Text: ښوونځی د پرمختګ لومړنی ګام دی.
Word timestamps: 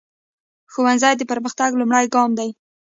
ښوونځی 0.71 1.13
د 1.17 1.21
پرمختګ 1.31 1.69
لومړنی 1.79 2.07
ګام 2.13 2.31
دی. 2.39 2.49